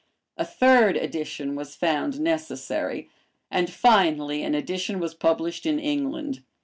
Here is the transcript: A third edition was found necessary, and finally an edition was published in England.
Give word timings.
A 0.35 0.43
third 0.45 0.97
edition 0.97 1.55
was 1.55 1.75
found 1.75 2.19
necessary, 2.19 3.07
and 3.51 3.69
finally 3.69 4.41
an 4.41 4.55
edition 4.55 4.99
was 4.99 5.13
published 5.13 5.67
in 5.67 5.77
England. 5.77 6.41